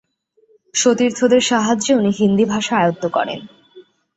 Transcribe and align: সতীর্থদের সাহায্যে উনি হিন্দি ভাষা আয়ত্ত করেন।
সতীর্থদের 0.75 1.41
সাহায্যে 1.41 1.91
উনি 1.95 2.11
হিন্দি 2.11 2.45
ভাষা 2.45 2.75
আয়ত্ত 2.77 3.03
করেন। 3.07 3.39